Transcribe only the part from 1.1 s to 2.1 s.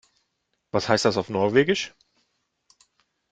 auf Norwegisch?